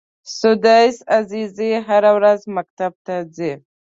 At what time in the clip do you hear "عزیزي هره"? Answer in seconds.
1.19-2.11